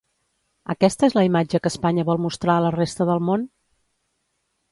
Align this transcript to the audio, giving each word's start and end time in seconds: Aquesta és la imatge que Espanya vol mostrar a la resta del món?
Aquesta 0.73 1.09
és 1.09 1.15
la 1.17 1.25
imatge 1.27 1.61
que 1.65 1.71
Espanya 1.73 2.07
vol 2.09 2.21
mostrar 2.25 2.55
a 2.61 2.65
la 2.67 2.73
resta 2.77 3.09
del 3.13 3.21
món? 3.31 3.47